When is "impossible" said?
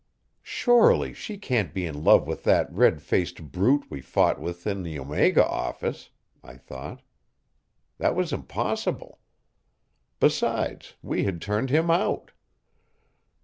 8.33-9.19